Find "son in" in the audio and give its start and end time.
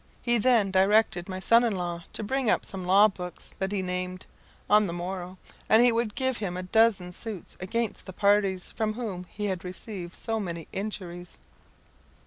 1.39-1.75